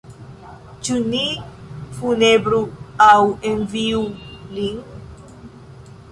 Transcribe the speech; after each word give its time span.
Ĉu 0.87 0.95
ni 1.09 1.25
funebru 1.97 2.61
aŭ 3.07 3.19
enviu 3.51 4.01
lin? 4.55 4.81